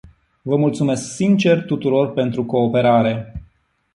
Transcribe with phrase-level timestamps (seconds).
[0.41, 3.33] Vă mulțumesc sincer tuturor pentru cooperare.